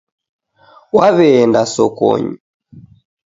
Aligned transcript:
Waweenda 0.97 1.61
sokonyi. 1.73 2.33